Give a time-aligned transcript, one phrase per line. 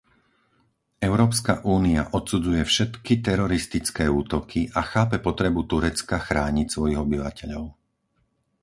[1.07, 7.63] Európska únia odsudzuje všetky teroristické útoky a chápe potrebu Turecka chrániť svojich obyvateľov.